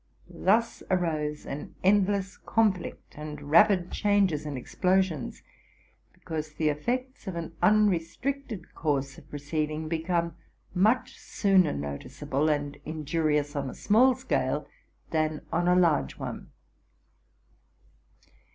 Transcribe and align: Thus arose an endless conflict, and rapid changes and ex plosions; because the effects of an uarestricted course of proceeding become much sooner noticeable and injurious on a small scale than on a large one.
Thus 0.43 0.81
arose 0.89 1.45
an 1.45 1.75
endless 1.83 2.35
conflict, 2.35 3.19
and 3.19 3.51
rapid 3.51 3.91
changes 3.91 4.47
and 4.47 4.57
ex 4.57 4.73
plosions; 4.73 5.43
because 6.11 6.53
the 6.53 6.69
effects 6.69 7.27
of 7.27 7.35
an 7.35 7.51
uarestricted 7.61 8.73
course 8.73 9.19
of 9.19 9.29
proceeding 9.29 9.87
become 9.87 10.35
much 10.73 11.19
sooner 11.19 11.71
noticeable 11.71 12.49
and 12.49 12.77
injurious 12.83 13.55
on 13.55 13.69
a 13.69 13.75
small 13.75 14.15
scale 14.15 14.67
than 15.11 15.41
on 15.53 15.67
a 15.67 15.75
large 15.75 16.17
one. 16.17 16.49